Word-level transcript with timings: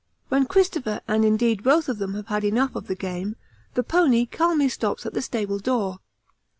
When 0.29 0.47
Christopher 0.47 1.01
and 1.07 1.23
indeed 1.23 1.61
both 1.61 1.87
of 1.87 1.99
them 1.99 2.15
have 2.15 2.25
had 2.25 2.43
enough 2.43 2.75
of 2.75 2.87
the 2.87 2.95
game, 2.95 3.35
the 3.75 3.83
pony 3.83 4.25
calmly 4.25 4.67
stops 4.67 5.05
at 5.05 5.13
the 5.13 5.21
stable 5.21 5.59
door. 5.59 5.99